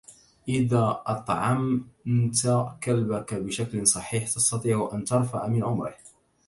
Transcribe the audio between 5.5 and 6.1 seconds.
عمره.